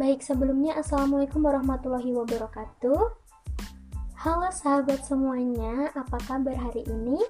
Baik, 0.00 0.24
sebelumnya 0.24 0.80
Assalamualaikum 0.80 1.44
warahmatullahi 1.44 2.16
wabarakatuh. 2.16 3.20
Halo 4.16 4.48
sahabat 4.48 5.04
semuanya, 5.04 5.92
apa 5.92 6.16
kabar 6.24 6.56
hari 6.56 6.88
ini? 6.88 7.20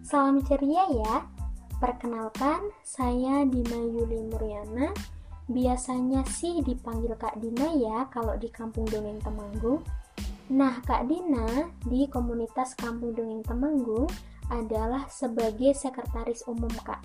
Salam 0.00 0.40
ceria 0.40 0.88
ya. 0.88 1.28
Perkenalkan, 1.76 2.72
saya 2.80 3.44
Dina 3.44 3.76
Yuli 3.76 4.24
Muryana. 4.32 4.96
Biasanya 5.52 6.24
sih 6.24 6.64
dipanggil 6.64 7.12
Kak 7.12 7.36
Dina 7.44 7.76
ya 7.76 8.08
kalau 8.08 8.40
di 8.40 8.48
Kampung 8.48 8.88
Dongeng 8.88 9.20
Temanggung. 9.20 9.84
Nah, 10.48 10.80
Kak 10.80 11.04
Dina 11.04 11.68
di 11.84 12.08
komunitas 12.08 12.72
Kampung 12.72 13.12
Dongeng 13.12 13.44
Temanggung 13.44 14.08
adalah 14.48 15.04
sebagai 15.12 15.76
sekretaris 15.76 16.40
umum 16.48 16.72
Kak 16.88 17.04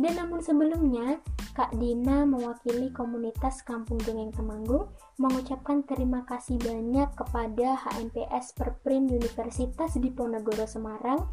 dan 0.00 0.16
namun 0.16 0.40
sebelumnya, 0.40 1.20
Kak 1.52 1.76
Dina 1.76 2.24
mewakili 2.24 2.88
komunitas 2.96 3.60
Kampung 3.60 4.00
Dongeng 4.00 4.32
Temanggung 4.32 4.88
mengucapkan 5.20 5.84
terima 5.84 6.24
kasih 6.24 6.56
banyak 6.56 7.12
kepada 7.12 7.76
HMPS 7.76 8.56
Perprim 8.56 9.04
Universitas 9.12 9.92
Diponegoro 10.00 10.64
Semarang 10.64 11.28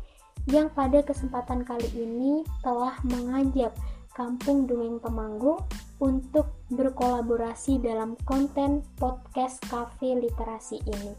yang 0.51 0.67
pada 0.75 0.99
kesempatan 0.99 1.63
kali 1.63 1.87
ini 1.95 2.43
telah 2.59 2.99
mengajak 3.07 3.71
Kampung 4.11 4.67
Dongeng 4.67 4.99
Temanggung 4.99 5.63
untuk 6.03 6.51
berkolaborasi 6.67 7.79
dalam 7.79 8.19
konten 8.27 8.83
podcast 8.99 9.63
Cafe 9.71 10.19
Literasi 10.19 10.83
ini. 10.83 11.15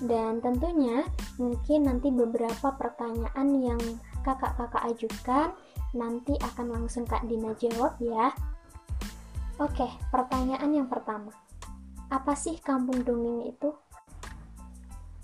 Dan 0.00 0.40
tentunya 0.40 1.04
mungkin 1.36 1.84
nanti 1.84 2.08
beberapa 2.08 2.72
pertanyaan 2.80 3.48
yang 3.60 3.82
kakak-kakak 4.24 4.88
ajukan 4.96 5.52
Nanti 5.94 6.34
akan 6.36 6.66
langsung 6.74 7.06
Kak 7.06 7.24
Dina 7.30 7.54
jawab 7.54 7.96
ya. 8.02 8.34
Oke, 9.62 9.86
pertanyaan 10.10 10.74
yang 10.74 10.90
pertama. 10.90 11.30
Apa 12.10 12.34
sih 12.34 12.58
kampung 12.58 13.06
dongeng 13.06 13.48
itu? 13.48 13.70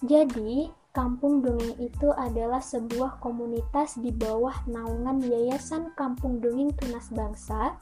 Jadi, 0.00 0.70
Kampung 0.90 1.38
Dongeng 1.38 1.78
itu 1.78 2.10
adalah 2.18 2.58
sebuah 2.58 3.22
komunitas 3.22 3.94
di 3.94 4.10
bawah 4.10 4.66
naungan 4.66 5.22
Yayasan 5.22 5.94
Kampung 5.94 6.42
Dongeng 6.42 6.74
Tunas 6.74 7.14
Bangsa 7.14 7.78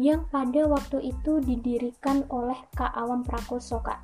yang 0.00 0.24
pada 0.32 0.64
waktu 0.64 1.12
itu 1.12 1.44
didirikan 1.44 2.24
oleh 2.32 2.56
Kak 2.72 2.96
Awam 2.96 3.28
Prakoso 3.28 3.84
Kak 3.84 4.00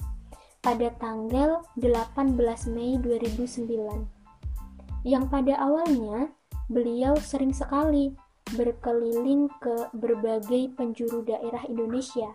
pada 0.60 0.92
tanggal 1.00 1.64
18 1.80 2.36
Mei 2.76 3.00
2009 3.00 5.08
yang 5.08 5.24
pada 5.32 5.56
awalnya 5.56 6.28
beliau 6.70 7.18
sering 7.18 7.50
sekali 7.50 8.14
berkeliling 8.54 9.50
ke 9.58 9.90
berbagai 9.94 10.70
penjuru 10.78 11.26
daerah 11.26 11.66
Indonesia. 11.66 12.30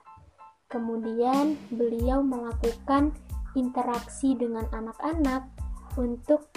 Kemudian, 0.68 1.56
beliau 1.72 2.20
melakukan 2.20 3.16
interaksi 3.56 4.36
dengan 4.36 4.68
anak-anak 4.76 5.48
untuk 5.96 6.52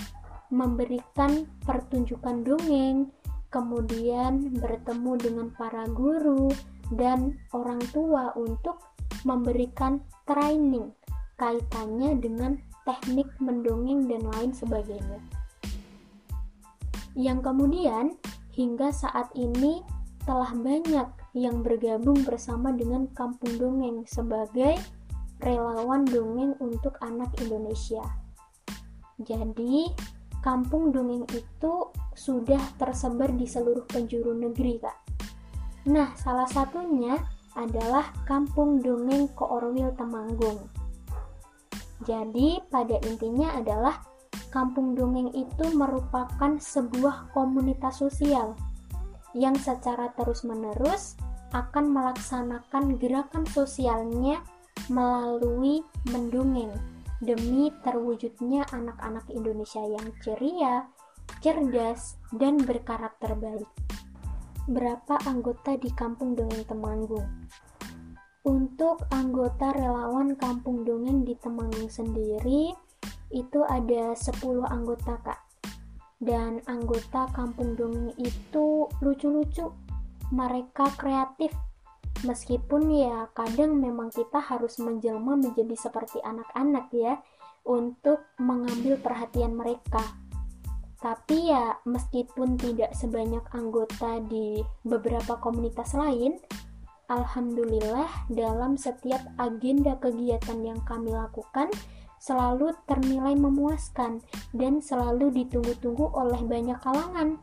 memberikan 0.51 1.47
pertunjukan 1.63 2.43
dongeng, 2.43 3.15
kemudian 3.55 4.51
bertemu 4.59 5.13
dengan 5.23 5.47
para 5.55 5.87
guru 5.87 6.51
dan 6.99 7.39
orang 7.55 7.79
tua 7.95 8.35
untuk 8.35 8.83
memberikan 9.23 10.03
training 10.27 10.91
kaitannya 11.39 12.19
dengan 12.19 12.59
teknik 12.83 13.29
mendongeng 13.39 14.09
dan 14.09 14.25
lain 14.35 14.51
sebagainya 14.51 15.38
yang 17.19 17.43
kemudian 17.43 18.15
hingga 18.55 18.95
saat 18.95 19.27
ini 19.35 19.83
telah 20.23 20.55
banyak 20.55 21.09
yang 21.35 21.67
bergabung 21.67 22.23
bersama 22.23 22.71
dengan 22.71 23.11
Kampung 23.11 23.59
Dongeng 23.59 24.07
sebagai 24.07 24.79
relawan 25.43 26.07
dongeng 26.07 26.55
untuk 26.63 26.95
anak 27.03 27.35
Indonesia. 27.43 28.03
Jadi, 29.19 29.91
Kampung 30.39 30.95
Dongeng 30.95 31.27
itu 31.35 31.91
sudah 32.15 32.63
tersebar 32.79 33.35
di 33.35 33.47
seluruh 33.51 33.83
penjuru 33.91 34.35
negeri, 34.39 34.79
Kak. 34.79 34.99
Nah, 35.91 36.15
salah 36.15 36.47
satunya 36.47 37.19
adalah 37.59 38.15
Kampung 38.27 38.79
Dongeng 38.79 39.35
Koorwil 39.35 39.91
Temanggung. 39.99 40.71
Jadi, 42.07 42.63
pada 42.71 42.95
intinya 43.03 43.59
adalah 43.59 43.99
kampung 44.49 44.97
dongeng 44.97 45.33
itu 45.37 45.65
merupakan 45.77 46.57
sebuah 46.57 47.33
komunitas 47.37 48.01
sosial 48.01 48.57
yang 49.37 49.55
secara 49.57 50.11
terus-menerus 50.17 51.17
akan 51.53 51.93
melaksanakan 51.93 53.01
gerakan 53.01 53.45
sosialnya 53.49 54.41
melalui 54.93 55.85
mendongeng 56.13 56.73
demi 57.19 57.73
terwujudnya 57.83 58.63
anak-anak 58.71 59.27
Indonesia 59.33 59.83
yang 59.83 60.07
ceria, 60.23 60.87
cerdas, 61.43 62.17
dan 62.37 62.63
berkarakter 62.63 63.35
baik. 63.35 63.69
Berapa 64.69 65.19
anggota 65.27 65.75
di 65.81 65.91
Kampung 65.97 66.37
Dongeng 66.37 66.63
Temanggung? 66.69 67.27
Untuk 68.47 69.03
anggota 69.11 69.75
relawan 69.75 70.39
Kampung 70.39 70.87
Dongeng 70.87 71.27
di 71.27 71.35
Temanggung 71.37 71.91
sendiri, 71.91 72.73
itu 73.31 73.65
ada 73.65 74.17
10 74.17 74.65
anggota 74.69 75.21
kak. 75.25 75.41
Dan 76.19 76.59
anggota 76.67 77.31
kampung 77.31 77.79
dongeng 77.79 78.13
itu 78.19 78.91
lucu-lucu. 79.01 79.71
Mereka 80.35 80.99
kreatif. 80.99 81.55
Meskipun 82.27 82.91
ya 82.91 83.31
kadang 83.31 83.79
memang 83.79 84.11
kita 84.11 84.43
harus 84.43 84.83
menjelma 84.83 85.39
menjadi 85.39 85.79
seperti 85.79 86.19
anak-anak 86.19 86.91
ya 86.91 87.15
untuk 87.63 88.27
mengambil 88.43 88.99
perhatian 88.99 89.55
mereka. 89.55 90.03
Tapi 90.99 91.55
ya 91.55 91.79
meskipun 91.87 92.59
tidak 92.59 92.91
sebanyak 92.99 93.47
anggota 93.55 94.19
di 94.27 94.59
beberapa 94.83 95.39
komunitas 95.39 95.95
lain 95.95 96.35
Alhamdulillah 97.09 98.29
dalam 98.29 98.77
setiap 98.77 99.25
agenda 99.41 99.97
kegiatan 99.97 100.61
yang 100.61 100.77
kami 100.85 101.09
lakukan 101.09 101.73
selalu 102.19 102.75
ternilai 102.85 103.35
memuaskan 103.39 104.23
dan 104.55 104.83
selalu 104.83 105.31
ditunggu-tunggu 105.43 106.11
oleh 106.15 106.43
banyak 106.45 106.79
kalangan. 106.83 107.39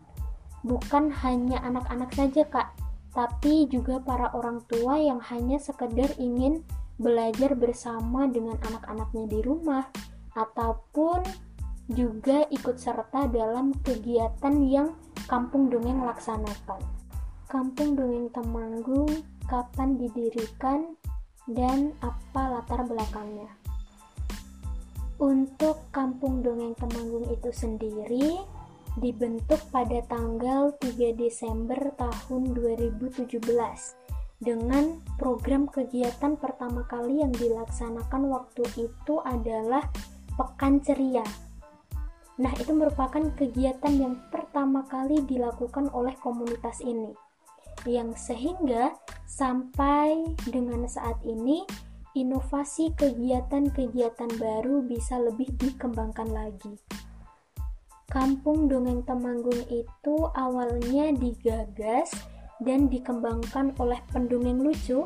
Bukan 0.66 1.14
hanya 1.24 1.62
anak-anak 1.62 2.12
saja, 2.16 2.44
Kak, 2.48 2.74
tapi 3.16 3.70
juga 3.72 4.04
para 4.04 4.34
orang 4.36 4.60
tua 4.68 5.00
yang 5.00 5.24
hanya 5.32 5.56
sekedar 5.56 6.12
ingin 6.20 6.66
belajar 7.00 7.56
bersama 7.56 8.28
dengan 8.28 8.60
anak-anaknya 8.60 9.26
di 9.28 9.40
rumah 9.44 9.88
ataupun 10.36 11.24
juga 11.92 12.44
ikut 12.50 12.76
serta 12.76 13.30
dalam 13.30 13.72
kegiatan 13.86 14.56
yang 14.66 14.90
Kampung 15.26 15.74
Dongeng 15.74 16.06
laksanakan. 16.06 16.82
Kampung 17.50 17.98
Dongeng 17.98 18.30
Temanggung 18.30 19.10
kapan 19.46 19.98
didirikan 19.98 20.98
dan 21.50 21.94
apa 22.02 22.42
latar 22.58 22.86
belakangnya? 22.86 23.65
Untuk 25.16 25.88
Kampung 25.96 26.44
Dongeng 26.44 26.76
Temanggung 26.76 27.32
itu 27.32 27.48
sendiri 27.56 28.36
dibentuk 29.00 29.60
pada 29.72 30.04
tanggal 30.12 30.76
3 30.80 31.16
Desember 31.16 31.80
tahun 31.96 32.52
2017 32.52 33.40
dengan 34.44 35.00
program 35.16 35.72
kegiatan 35.72 36.36
pertama 36.36 36.84
kali 36.92 37.24
yang 37.24 37.32
dilaksanakan 37.32 38.28
waktu 38.28 38.68
itu 38.76 39.16
adalah 39.24 39.88
Pekan 40.36 40.84
Ceria. 40.84 41.24
Nah, 42.36 42.52
itu 42.60 42.76
merupakan 42.76 43.24
kegiatan 43.40 43.96
yang 43.96 44.20
pertama 44.28 44.84
kali 44.92 45.24
dilakukan 45.24 45.88
oleh 45.96 46.12
komunitas 46.20 46.84
ini. 46.84 47.16
Yang 47.88 48.20
sehingga 48.20 48.92
sampai 49.24 50.36
dengan 50.52 50.84
saat 50.92 51.16
ini 51.24 51.64
inovasi 52.16 52.96
kegiatan-kegiatan 52.96 54.32
baru 54.40 54.80
bisa 54.88 55.20
lebih 55.20 55.52
dikembangkan 55.60 56.32
lagi. 56.32 56.80
Kampung 58.08 58.72
Dongeng 58.72 59.04
Temanggung 59.04 59.60
itu 59.68 60.16
awalnya 60.32 61.12
digagas 61.12 62.16
dan 62.64 62.88
dikembangkan 62.88 63.76
oleh 63.76 64.00
pendongeng 64.16 64.64
lucu 64.64 65.04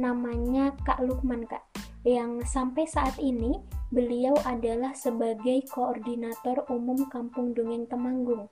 namanya 0.00 0.72
Kak 0.88 1.04
Lukman 1.04 1.44
Kak 1.44 1.60
yang 2.08 2.40
sampai 2.40 2.88
saat 2.88 3.20
ini 3.20 3.60
beliau 3.92 4.32
adalah 4.48 4.96
sebagai 4.96 5.60
koordinator 5.68 6.64
umum 6.72 7.04
Kampung 7.12 7.52
Dongeng 7.52 7.84
Temanggung. 7.84 8.48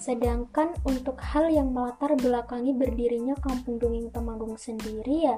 Sedangkan 0.00 0.72
untuk 0.88 1.20
hal 1.20 1.52
yang 1.52 1.76
melatar 1.76 2.16
belakangi 2.16 2.72
berdirinya 2.72 3.36
Kampung 3.36 3.76
Dongeng 3.76 4.08
Temanggung 4.08 4.56
sendiri 4.56 5.28
ya 5.28 5.36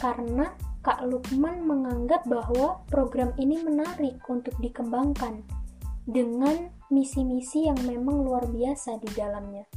karena 0.00 0.56
Kak 0.80 1.04
Lukman 1.04 1.68
menganggap 1.68 2.24
bahwa 2.24 2.80
program 2.88 3.36
ini 3.36 3.60
menarik 3.60 4.16
untuk 4.32 4.56
dikembangkan 4.64 5.44
dengan 6.08 6.72
misi-misi 6.88 7.68
yang 7.68 7.76
memang 7.84 8.24
luar 8.24 8.48
biasa 8.48 8.96
di 8.96 9.12
dalamnya. 9.12 9.68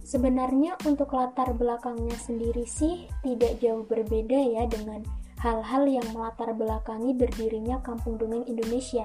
Sebenarnya 0.00 0.80
untuk 0.88 1.12
latar 1.12 1.52
belakangnya 1.52 2.16
sendiri 2.16 2.64
sih 2.64 3.04
tidak 3.20 3.60
jauh 3.60 3.84
berbeda 3.84 4.36
ya 4.36 4.64
dengan 4.64 5.04
hal-hal 5.44 5.84
yang 5.84 6.08
melatar 6.16 6.56
belakangi 6.56 7.12
berdirinya 7.12 7.84
Kampung 7.84 8.16
Dongeng 8.16 8.48
Indonesia 8.48 9.04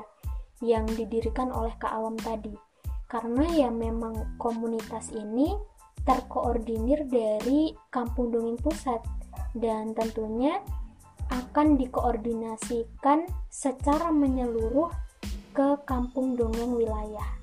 yang 0.63 0.87
didirikan 0.87 1.51
oleh 1.51 1.75
Kak 1.75 1.91
Awam 1.91 2.15
tadi. 2.15 2.55
Karena 3.11 3.43
ya 3.51 3.71
memang 3.71 4.39
komunitas 4.39 5.11
ini 5.11 5.51
terkoordinir 6.03 7.07
dari 7.07 7.75
Kampung 7.91 8.31
Dongeng 8.31 8.59
Pusat 8.59 9.16
dan 9.59 9.93
tentunya 9.97 10.61
akan 11.27 11.75
dikoordinasikan 11.75 13.27
secara 13.51 14.13
menyeluruh 14.13 14.87
ke 15.51 15.75
Kampung 15.83 16.37
Dongeng 16.37 16.77
wilayah. 16.77 17.35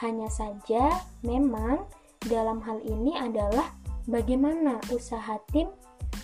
Hanya 0.00 0.30
saja 0.30 1.02
memang 1.26 1.84
dalam 2.24 2.62
hal 2.64 2.80
ini 2.86 3.18
adalah 3.18 3.74
bagaimana 4.08 4.80
usaha 4.94 5.36
tim 5.52 5.68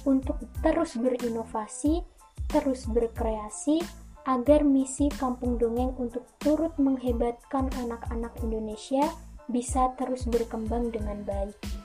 untuk 0.09 0.41
terus 0.65 0.97
berinovasi, 0.97 2.01
terus 2.49 2.89
berkreasi 2.89 3.85
agar 4.25 4.65
misi 4.65 5.13
Kampung 5.13 5.57
Dongeng 5.61 5.97
untuk 6.01 6.25
turut 6.41 6.73
menghebatkan 6.81 7.69
anak-anak 7.85 8.33
Indonesia 8.41 9.05
bisa 9.51 9.93
terus 9.99 10.25
berkembang 10.31 10.95
dengan 10.95 11.27
baik. 11.27 11.80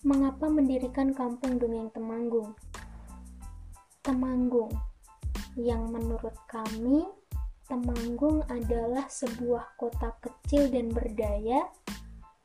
Mengapa 0.00 0.48
mendirikan 0.48 1.12
Kampung 1.12 1.60
Dongeng 1.60 1.92
Temanggung? 1.92 2.56
Temanggung 4.00 4.72
yang 5.60 5.92
menurut 5.92 6.32
kami 6.48 7.04
Temanggung 7.68 8.40
adalah 8.48 9.12
sebuah 9.12 9.76
kota 9.76 10.16
kecil 10.24 10.72
dan 10.72 10.88
berdaya 10.88 11.68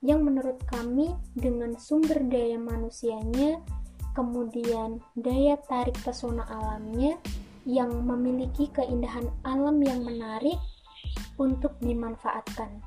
yang 0.04 0.28
menurut 0.28 0.60
kami 0.68 1.16
dengan 1.32 1.80
sumber 1.80 2.28
daya 2.28 2.60
manusianya, 2.60 3.64
kemudian 4.12 5.00
daya 5.16 5.56
tarik 5.64 5.96
pesona 6.04 6.44
alamnya 6.52 7.16
yang 7.64 8.04
memiliki 8.04 8.68
keindahan 8.76 9.32
alam 9.48 9.80
yang 9.80 10.04
menarik 10.04 10.60
untuk 11.40 11.80
dimanfaatkan. 11.80 12.84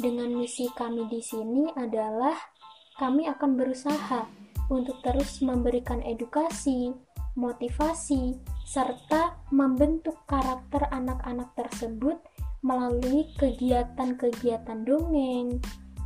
Dengan 0.00 0.32
misi 0.32 0.64
kami 0.72 1.12
di 1.12 1.20
sini 1.20 1.68
adalah 1.76 2.55
kami 2.96 3.28
akan 3.28 3.60
berusaha 3.60 4.24
untuk 4.72 4.98
terus 5.04 5.44
memberikan 5.44 6.00
edukasi, 6.02 6.96
motivasi, 7.36 8.34
serta 8.64 9.36
membentuk 9.52 10.16
karakter 10.24 10.88
anak-anak 10.90 11.52
tersebut 11.54 12.18
melalui 12.64 13.28
kegiatan-kegiatan 13.36 14.82
dongeng, 14.82 15.60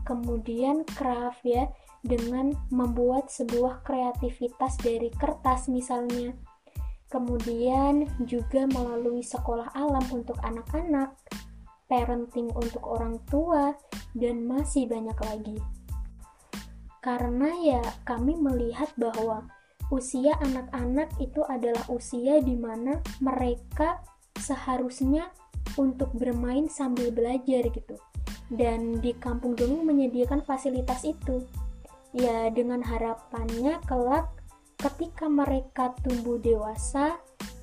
kemudian 0.05 0.83
craft 0.99 1.41
ya 1.47 1.71
dengan 2.03 2.53
membuat 2.69 3.31
sebuah 3.31 3.87
kreativitas 3.87 4.77
dari 4.83 5.09
kertas 5.15 5.71
misalnya. 5.71 6.35
Kemudian 7.11 8.07
juga 8.23 8.71
melalui 8.71 9.23
sekolah 9.23 9.75
alam 9.75 10.05
untuk 10.15 10.39
anak-anak 10.47 11.11
parenting 11.91 12.55
untuk 12.55 12.87
orang 12.87 13.19
tua 13.27 13.75
dan 14.15 14.47
masih 14.47 14.87
banyak 14.87 15.19
lagi 15.27 15.59
karena 17.01 17.49
ya 17.61 17.83
kami 18.05 18.37
melihat 18.37 18.93
bahwa 19.01 19.49
usia 19.89 20.37
anak-anak 20.39 21.11
itu 21.19 21.43
adalah 21.49 21.83
usia 21.91 22.39
di 22.45 22.55
mana 22.55 23.01
mereka 23.19 24.05
seharusnya 24.39 25.33
untuk 25.77 26.13
bermain 26.15 26.71
sambil 26.71 27.11
belajar 27.11 27.67
gitu. 27.73 27.97
Dan 28.51 28.99
di 28.99 29.15
kampung 29.15 29.55
dongeng 29.55 29.87
menyediakan 29.87 30.43
fasilitas 30.45 31.03
itu. 31.07 31.43
Ya 32.11 32.51
dengan 32.51 32.83
harapannya 32.83 33.79
kelak 33.87 34.31
ketika 34.81 35.31
mereka 35.31 35.95
tumbuh 36.03 36.41
dewasa 36.41 37.21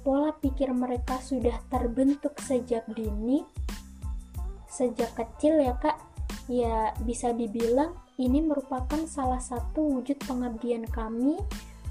pola 0.07 0.31
pikir 0.39 0.71
mereka 0.71 1.19
sudah 1.19 1.59
terbentuk 1.67 2.39
sejak 2.39 2.87
dini 2.95 3.43
sejak 4.71 5.09
kecil 5.17 5.57
ya 5.59 5.75
kak 5.81 5.97
ya 6.47 6.95
bisa 7.03 7.35
dibilang 7.35 7.95
ini 8.17 8.41
merupakan 8.41 9.03
salah 9.05 9.39
satu 9.39 9.99
wujud 9.99 10.17
pengabdian 10.25 10.88
kami 10.89 11.38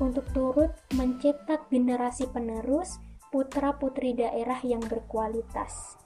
untuk 0.01 0.27
turut 0.33 0.73
mencetak 0.93 1.69
generasi 1.73 2.29
penerus 2.29 3.01
putra-putri 3.33 4.17
daerah 4.17 4.61
yang 4.65 4.81
berkualitas. 4.85 5.97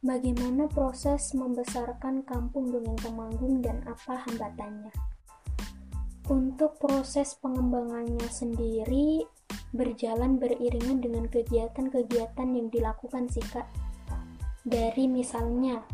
Bagaimana 0.00 0.64
proses 0.72 1.36
membesarkan 1.36 2.24
kampung 2.24 2.72
dongeng 2.72 2.96
Temanggung 3.04 3.60
dan 3.60 3.84
apa 3.84 4.24
hambatannya? 4.24 4.88
Untuk 6.30 6.80
proses 6.80 7.36
pengembangannya 7.36 8.24
sendiri 8.32 9.28
berjalan 9.76 10.40
beriringan 10.40 11.04
dengan 11.04 11.28
kegiatan-kegiatan 11.28 12.48
yang 12.48 12.72
dilakukan 12.72 13.28
sih 13.28 13.44
Kak. 13.44 13.68
Dari 14.64 15.04
misalnya, 15.04 15.84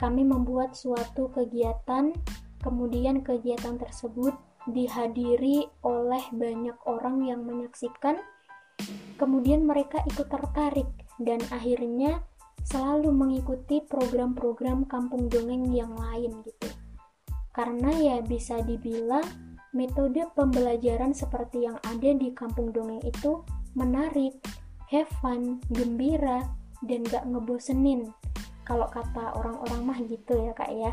kami 0.00 0.26
membuat 0.26 0.74
suatu 0.74 1.30
kegiatan, 1.30 2.12
kemudian 2.60 3.22
kegiatan 3.22 3.78
tersebut 3.78 4.34
dihadiri 4.64 5.68
oleh 5.84 6.24
banyak 6.32 6.76
orang 6.88 7.24
yang 7.24 7.44
menyaksikan, 7.44 8.16
kemudian 9.20 9.68
mereka 9.68 10.00
ikut 10.08 10.26
tertarik 10.26 10.88
dan 11.20 11.38
akhirnya 11.52 12.24
selalu 12.64 13.12
mengikuti 13.12 13.84
program-program 13.84 14.88
kampung 14.88 15.28
dongeng 15.28 15.68
yang 15.70 15.92
lain 15.92 16.40
gitu. 16.48 16.68
Karena 17.54 17.92
ya 17.94 18.16
bisa 18.24 18.64
dibilang 18.64 19.22
metode 19.76 20.26
pembelajaran 20.32 21.12
seperti 21.12 21.68
yang 21.68 21.78
ada 21.84 22.10
di 22.16 22.32
kampung 22.32 22.72
dongeng 22.72 23.04
itu 23.04 23.44
menarik, 23.76 24.38
have 24.90 25.10
fun, 25.20 25.60
gembira, 25.70 26.46
dan 26.86 27.04
gak 27.06 27.26
ngebosenin. 27.26 28.10
Kalau 28.64 28.88
kata 28.88 29.36
orang-orang 29.36 29.80
mah 29.84 29.98
gitu 30.04 30.40
ya 30.40 30.52
kak 30.56 30.72
ya. 30.72 30.92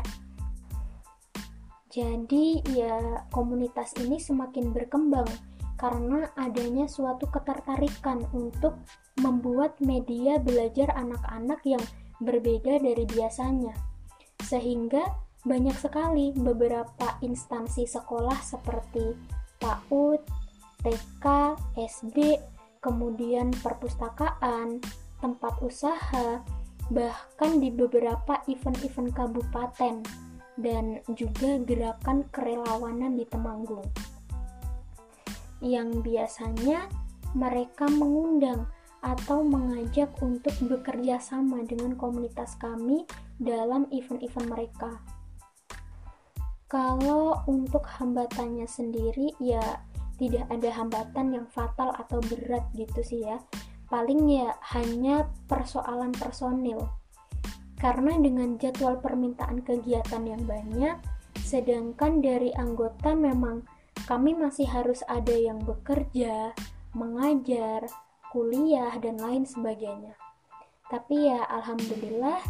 Jadi 1.92 2.64
ya 2.72 3.24
komunitas 3.28 3.92
ini 4.00 4.16
semakin 4.16 4.72
berkembang 4.72 5.28
karena 5.76 6.30
adanya 6.38 6.88
suatu 6.88 7.28
ketertarikan 7.28 8.24
untuk 8.32 8.80
membuat 9.20 9.76
media 9.82 10.40
belajar 10.40 10.88
anak-anak 10.96 11.60
yang 11.66 11.82
berbeda 12.22 12.80
dari 12.80 13.04
biasanya. 13.04 13.74
Sehingga 14.40 15.04
banyak 15.42 15.74
sekali 15.74 16.30
beberapa 16.32 17.18
instansi 17.18 17.84
sekolah 17.84 18.38
seperti 18.40 19.10
PAUD, 19.58 20.22
TK, 20.86 21.26
SD, 21.74 22.38
kemudian 22.78 23.50
perpustakaan, 23.62 24.78
tempat 25.18 25.54
usaha, 25.62 26.42
bahkan 26.90 27.60
di 27.62 27.70
beberapa 27.70 28.42
event-event 28.50 29.12
kabupaten 29.14 30.02
dan 30.58 31.00
juga 31.14 31.60
gerakan 31.62 32.26
kerelawanan 32.34 33.14
di 33.16 33.24
Temanggung 33.28 33.86
yang 35.62 36.02
biasanya 36.02 36.90
mereka 37.38 37.86
mengundang 37.86 38.66
atau 39.02 39.42
mengajak 39.42 40.10
untuk 40.22 40.54
bekerja 40.62 41.18
sama 41.18 41.62
dengan 41.66 41.98
komunitas 41.98 42.54
kami 42.58 43.06
dalam 43.38 43.86
event-event 43.90 44.46
mereka. 44.46 45.02
Kalau 46.70 47.42
untuk 47.50 47.84
hambatannya 47.84 48.64
sendiri 48.64 49.34
ya 49.42 49.82
tidak 50.16 50.46
ada 50.54 50.70
hambatan 50.70 51.34
yang 51.34 51.46
fatal 51.50 51.90
atau 51.98 52.22
berat 52.30 52.62
gitu 52.78 53.02
sih 53.02 53.26
ya. 53.26 53.42
Paling 53.92 54.24
ya 54.32 54.56
hanya 54.72 55.28
persoalan 55.44 56.16
personil. 56.16 56.80
Karena 57.76 58.16
dengan 58.16 58.56
jadwal 58.56 59.04
permintaan 59.04 59.60
kegiatan 59.60 60.24
yang 60.24 60.48
banyak, 60.48 60.96
sedangkan 61.36 62.24
dari 62.24 62.48
anggota 62.56 63.12
memang 63.12 63.68
kami 64.08 64.32
masih 64.32 64.64
harus 64.64 65.04
ada 65.04 65.36
yang 65.36 65.60
bekerja, 65.60 66.56
mengajar, 66.96 67.84
kuliah, 68.32 68.96
dan 68.96 69.20
lain 69.20 69.44
sebagainya. 69.44 70.16
Tapi 70.88 71.28
ya, 71.28 71.44
alhamdulillah, 71.52 72.40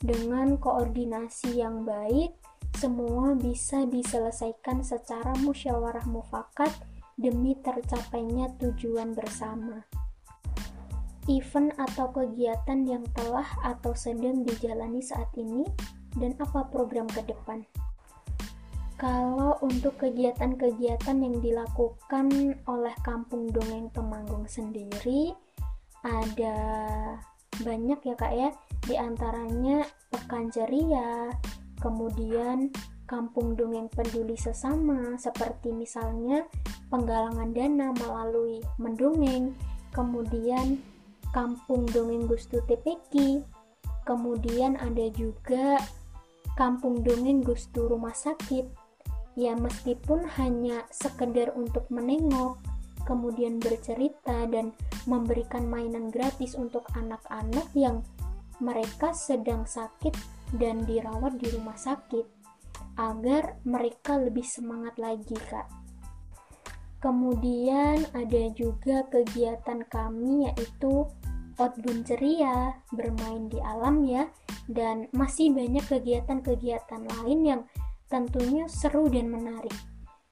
dengan 0.00 0.56
koordinasi 0.56 1.60
yang 1.60 1.84
baik, 1.84 2.32
semua 2.76 3.36
bisa 3.36 3.84
diselesaikan 3.84 4.80
secara 4.80 5.36
musyawarah 5.44 6.08
mufakat 6.08 6.72
demi 7.16 7.56
tercapainya 7.60 8.52
tujuan 8.60 9.12
bersama. 9.12 9.84
Event 11.26 11.74
atau 11.76 12.10
kegiatan 12.14 12.86
yang 12.86 13.02
telah 13.14 13.46
atau 13.66 13.92
sedang 13.92 14.46
dijalani 14.46 15.02
saat 15.02 15.30
ini, 15.34 15.66
dan 16.16 16.38
apa 16.38 16.66
program 16.70 17.06
ke 17.10 17.22
depan. 17.26 17.66
Kalau 18.96 19.60
untuk 19.60 20.00
kegiatan-kegiatan 20.00 21.16
yang 21.20 21.36
dilakukan 21.44 22.56
oleh 22.64 22.94
Kampung 23.04 23.52
Dongeng 23.52 23.92
Temanggung 23.92 24.48
sendiri 24.48 25.36
ada 26.00 26.56
banyak 27.60 28.00
ya 28.00 28.14
Kak 28.16 28.32
ya. 28.32 28.50
Di 28.86 28.94
antaranya 28.96 29.84
Pekan 30.08 30.48
Ceria, 30.48 31.28
kemudian 31.82 32.72
kampung 33.06 33.54
dongeng 33.54 33.86
peduli 33.86 34.34
sesama 34.34 35.14
seperti 35.14 35.70
misalnya 35.70 36.42
penggalangan 36.90 37.54
dana 37.54 37.94
melalui 37.94 38.58
mendongeng, 38.82 39.54
kemudian 39.94 40.82
kampung 41.36 41.84
dongeng 41.92 42.24
Gustu 42.24 42.64
TPK, 42.64 43.44
kemudian 44.08 44.80
ada 44.80 45.12
juga 45.12 45.76
kampung 46.56 47.04
dongeng 47.04 47.44
Gustu 47.44 47.84
Rumah 47.84 48.16
Sakit. 48.16 48.64
Ya 49.36 49.52
meskipun 49.52 50.24
hanya 50.40 50.88
sekedar 50.88 51.52
untuk 51.52 51.84
menengok, 51.92 52.56
kemudian 53.04 53.60
bercerita 53.60 54.48
dan 54.48 54.72
memberikan 55.04 55.68
mainan 55.68 56.08
gratis 56.08 56.56
untuk 56.56 56.88
anak-anak 56.96 57.68
yang 57.76 58.00
mereka 58.56 59.12
sedang 59.12 59.68
sakit 59.68 60.16
dan 60.56 60.88
dirawat 60.88 61.36
di 61.36 61.52
rumah 61.52 61.76
sakit 61.76 62.24
agar 62.96 63.60
mereka 63.68 64.16
lebih 64.16 64.48
semangat 64.48 64.96
lagi 64.96 65.36
kak 65.52 65.68
kemudian 67.06 68.02
ada 68.18 68.50
juga 68.58 69.06
kegiatan 69.14 69.86
kami 69.86 70.50
yaitu 70.50 71.06
outbound 71.54 72.02
ceria 72.02 72.82
bermain 72.90 73.46
di 73.46 73.62
alam 73.62 74.02
ya 74.02 74.26
dan 74.66 75.06
masih 75.14 75.54
banyak 75.54 75.86
kegiatan-kegiatan 75.86 77.06
lain 77.06 77.40
yang 77.46 77.62
tentunya 78.10 78.66
seru 78.66 79.06
dan 79.06 79.30
menarik 79.30 79.70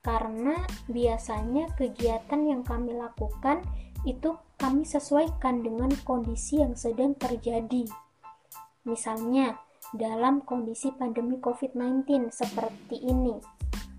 karena 0.02 0.66
biasanya 0.90 1.70
kegiatan 1.78 2.42
yang 2.42 2.66
kami 2.66 2.90
lakukan 2.98 3.62
itu 4.02 4.34
kami 4.58 4.82
sesuaikan 4.82 5.62
dengan 5.62 5.88
kondisi 6.04 6.60
yang 6.60 6.76
sedang 6.76 7.16
terjadi. 7.16 7.88
Misalnya, 8.84 9.56
dalam 9.96 10.44
kondisi 10.44 10.92
pandemi 10.92 11.40
COVID-19 11.40 12.28
seperti 12.28 13.00
ini. 13.00 13.53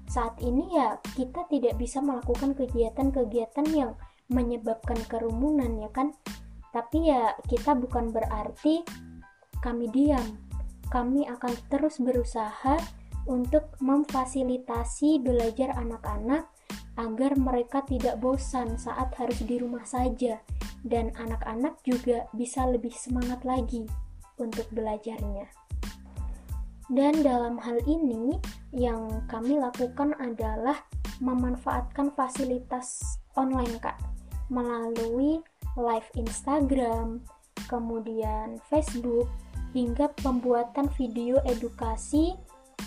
Saat 0.06 0.38
ini 0.42 0.78
ya 0.78 1.02
kita 1.18 1.50
tidak 1.50 1.76
bisa 1.82 2.00
melakukan 2.00 2.54
kegiatan-kegiatan 2.54 3.68
yang 3.74 3.92
menyebabkan 4.30 4.98
kerumunan 5.10 5.82
ya 5.82 5.90
kan. 5.94 6.14
Tapi 6.74 7.10
ya 7.10 7.34
kita 7.48 7.74
bukan 7.78 8.12
berarti 8.12 8.84
kami 9.64 9.90
diam. 9.90 10.42
Kami 10.92 11.26
akan 11.26 11.54
terus 11.72 11.98
berusaha 11.98 12.78
untuk 13.26 13.74
memfasilitasi 13.82 15.18
belajar 15.18 15.74
anak-anak 15.74 16.46
agar 16.96 17.36
mereka 17.36 17.82
tidak 17.84 18.22
bosan 18.22 18.78
saat 18.80 19.12
harus 19.18 19.42
di 19.44 19.60
rumah 19.60 19.84
saja 19.84 20.40
dan 20.86 21.12
anak-anak 21.18 21.82
juga 21.82 22.30
bisa 22.32 22.64
lebih 22.70 22.94
semangat 22.94 23.42
lagi 23.42 23.90
untuk 24.38 24.70
belajarnya. 24.72 25.65
Dan 26.86 27.26
dalam 27.26 27.58
hal 27.58 27.82
ini, 27.90 28.38
yang 28.70 29.26
kami 29.26 29.58
lakukan 29.58 30.14
adalah 30.22 30.86
memanfaatkan 31.18 32.14
fasilitas 32.14 33.02
online, 33.34 33.82
Kak, 33.82 33.98
melalui 34.54 35.42
live 35.74 36.10
Instagram, 36.14 37.26
kemudian 37.66 38.62
Facebook, 38.70 39.26
hingga 39.74 40.14
pembuatan 40.22 40.88
video 40.94 41.42
edukasi 41.50 42.38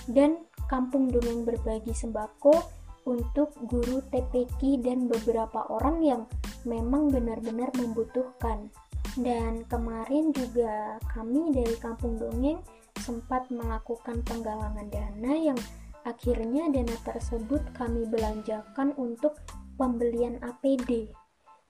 dan 0.09 0.47
kampung 0.71 1.11
dongeng 1.11 1.43
berbagi 1.45 1.93
sembako 1.93 2.65
untuk 3.09 3.57
guru 3.67 4.05
TPK 4.13 4.85
dan 4.85 5.09
beberapa 5.09 5.65
orang 5.69 6.05
yang 6.05 6.23
memang 6.69 7.11
benar-benar 7.11 7.73
membutuhkan. 7.75 8.71
Dan 9.19 9.67
kemarin 9.67 10.31
juga 10.31 11.01
kami 11.11 11.51
dari 11.51 11.75
Kampung 11.81 12.21
Dongeng 12.21 12.61
sempat 13.01 13.49
melakukan 13.49 14.21
penggalangan 14.27 14.89
dana 14.91 15.33
yang 15.35 15.61
akhirnya 16.05 16.71
dana 16.71 16.97
tersebut 17.05 17.63
kami 17.75 18.07
belanjakan 18.09 18.95
untuk 18.99 19.39
pembelian 19.79 20.41
APD 20.43 21.13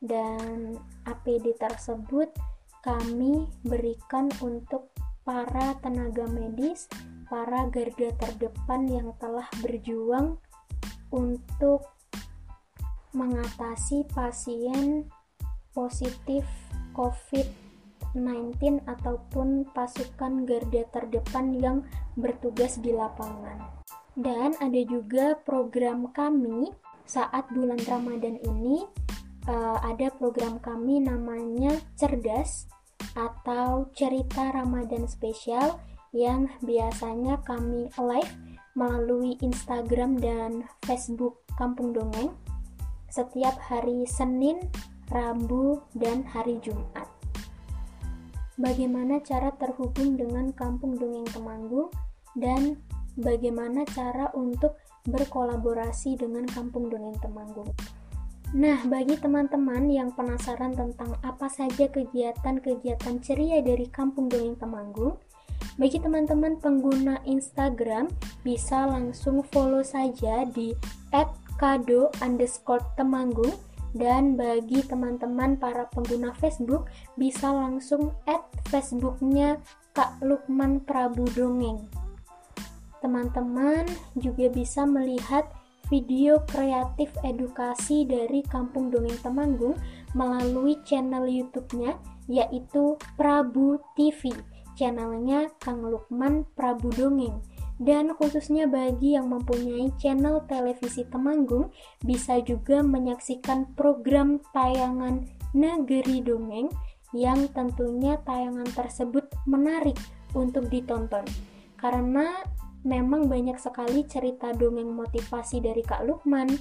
dan 0.01 0.79
APD 1.05 1.59
tersebut 1.59 2.31
kami 2.87 3.51
berikan 3.67 4.31
untuk 4.41 4.95
para 5.27 5.77
tenaga 5.85 6.25
medis, 6.31 6.89
para 7.29 7.69
garda 7.69 8.15
terdepan 8.17 8.89
yang 8.89 9.13
telah 9.21 9.45
berjuang 9.61 10.41
untuk 11.13 11.85
mengatasi 13.13 14.09
pasien 14.15 15.05
positif 15.77 16.49
COVID-19. 16.97 17.68
Ataupun 18.87 19.69
pasukan 19.73 20.49
garda 20.49 20.83
terdepan 20.93 21.53
yang 21.57 21.79
bertugas 22.17 22.81
di 22.81 22.93
lapangan. 22.93 23.85
Dan 24.19 24.57
ada 24.59 24.81
juga 24.83 25.39
program 25.39 26.11
kami 26.11 26.73
saat 27.07 27.47
bulan 27.55 27.79
Ramadan 27.87 28.37
ini 28.43 28.85
eh, 29.47 29.79
ada 29.81 30.11
program 30.13 30.59
kami 30.59 31.01
namanya 31.01 31.79
Cerdas 31.95 32.67
atau 33.15 33.87
Cerita 33.95 34.51
Ramadan 34.51 35.07
Spesial 35.07 35.79
yang 36.11 36.51
biasanya 36.67 37.39
kami 37.47 37.87
live 37.95 38.33
melalui 38.75 39.39
Instagram 39.39 40.19
dan 40.19 40.67
Facebook 40.83 41.39
Kampung 41.55 41.95
Dongeng 41.95 42.35
setiap 43.09 43.55
hari 43.63 44.03
Senin, 44.07 44.67
Rabu, 45.11 45.83
dan 45.95 46.27
hari 46.27 46.59
Jumat 46.59 46.98
bagaimana 48.59 49.23
cara 49.23 49.55
terhubung 49.55 50.19
dengan 50.19 50.51
Kampung 50.53 50.99
Dongeng 50.99 51.31
Temanggung 51.31 51.89
dan 52.35 52.77
bagaimana 53.15 53.87
cara 53.89 54.29
untuk 54.35 54.77
berkolaborasi 55.07 56.19
dengan 56.19 56.45
Kampung 56.45 56.91
Dongeng 56.91 57.17
Temanggung. 57.23 57.71
Nah, 58.57 58.81
bagi 58.89 59.17
teman-teman 59.21 59.93
yang 59.93 60.11
penasaran 60.17 60.73
tentang 60.73 61.13
apa 61.21 61.53
saja 61.53 61.85
kegiatan-kegiatan 61.89 63.21
ceria 63.21 63.61
dari 63.61 63.87
Kampung 63.93 64.33
Dongeng 64.33 64.57
Temanggung, 64.57 65.21
bagi 65.77 66.01
teman-teman 66.01 66.57
pengguna 66.59 67.21
Instagram 67.29 68.09
bisa 68.43 68.89
langsung 68.89 69.45
follow 69.53 69.85
saja 69.85 70.49
di 70.49 70.73
@kado_temanggung 71.61 73.53
dan 73.97 74.37
bagi 74.37 74.85
teman-teman 74.85 75.57
para 75.57 75.89
pengguna 75.89 76.35
Facebook 76.37 76.89
bisa 77.17 77.49
langsung 77.53 78.13
add 78.29 78.45
Facebooknya 78.69 79.61
Kak 79.97 80.21
Lukman 80.21 80.85
Prabu 80.85 81.25
Dongeng. 81.33 81.89
Teman-teman 83.01 83.87
juga 84.19 84.51
bisa 84.51 84.85
melihat 84.85 85.49
video 85.89 86.45
kreatif 86.45 87.09
edukasi 87.25 88.05
dari 88.05 88.45
Kampung 88.45 88.93
Dongeng 88.93 89.17
Temanggung 89.25 89.75
melalui 90.13 90.77
channel 90.85 91.25
YouTube-nya 91.25 91.97
yaitu 92.29 93.01
Prabu 93.17 93.81
TV. 93.97 94.35
Channelnya 94.77 95.51
Kang 95.59 95.83
Lukman 95.83 96.47
Prabu 96.55 96.93
Dongeng 96.95 97.58
dan 97.79 98.11
khususnya 98.15 98.67
bagi 98.67 99.15
yang 99.15 99.31
mempunyai 99.31 99.91
channel 99.99 100.43
televisi 100.51 101.07
Temanggung 101.07 101.71
bisa 102.03 102.43
juga 102.43 102.83
menyaksikan 102.83 103.75
program 103.79 104.43
tayangan 104.51 105.27
Negeri 105.55 106.21
Dongeng 106.21 106.69
yang 107.17 107.49
tentunya 107.57 108.21
tayangan 108.27 108.69
tersebut 108.75 109.25
menarik 109.49 109.97
untuk 110.37 110.69
ditonton 110.69 111.25
karena 111.81 112.45
memang 112.85 113.31
banyak 113.31 113.57
sekali 113.57 114.05
cerita 114.05 114.53
dongeng 114.53 114.93
motivasi 114.93 115.65
dari 115.65 115.81
Kak 115.81 116.05
Lukman 116.05 116.53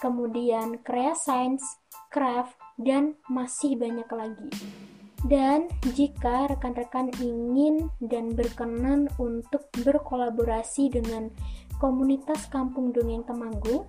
kemudian 0.00 0.80
Krea 0.80 1.12
Science, 1.12 1.62
Craft, 2.08 2.56
dan 2.80 3.20
masih 3.28 3.76
banyak 3.76 4.08
lagi. 4.08 4.48
Dan 5.28 5.68
jika 5.92 6.48
rekan-rekan 6.48 7.12
ingin 7.20 7.92
dan 8.00 8.32
berkenan 8.32 9.12
untuk 9.20 9.68
berkolaborasi 9.84 10.88
dengan 10.96 11.28
komunitas 11.76 12.48
Kampung 12.48 12.96
Dongeng 12.96 13.28
Temanggung, 13.28 13.84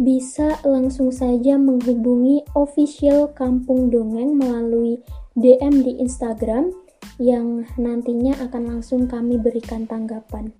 bisa 0.00 0.58
langsung 0.66 1.12
saja 1.14 1.60
menghubungi 1.60 2.42
official 2.56 3.30
Kampung 3.36 3.92
Dongeng 3.92 4.34
melalui 4.34 4.98
DM 5.36 5.84
di 5.84 6.02
Instagram 6.02 6.72
yang 7.20 7.62
nantinya 7.78 8.34
akan 8.48 8.78
langsung 8.78 9.06
kami 9.06 9.38
berikan 9.38 9.86
tanggapan. 9.86 10.50